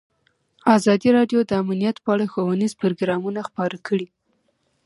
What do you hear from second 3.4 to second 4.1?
خپاره کړي.